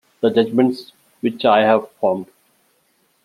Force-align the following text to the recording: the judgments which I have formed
the 0.21 0.31
judgments 0.31 0.93
which 1.21 1.45
I 1.45 1.59
have 1.61 1.87
formed 1.99 2.25